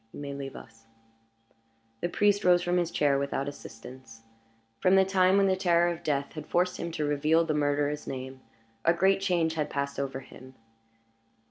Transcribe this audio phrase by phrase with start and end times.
[0.13, 0.87] "You may leave us."
[1.99, 4.23] The priest rose from his chair without assistance.
[4.79, 8.07] From the time when the terror of death had forced him to reveal the murderer's
[8.07, 8.41] name
[8.83, 10.55] a great change had passed over him.